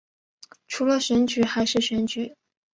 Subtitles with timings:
[0.67, 2.35] 除了选举还是选举